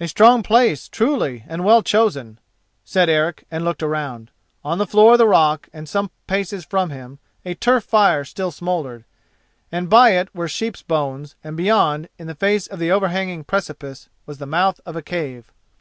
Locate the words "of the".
5.12-5.28, 12.66-12.90